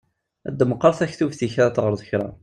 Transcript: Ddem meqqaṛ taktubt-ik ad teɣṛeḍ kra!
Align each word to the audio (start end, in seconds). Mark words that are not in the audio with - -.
Ddem 0.51 0.69
meqqaṛ 0.71 0.93
taktubt-ik 0.99 1.55
ad 1.63 1.73
teɣṛeḍ 1.73 2.01
kra! 2.09 2.29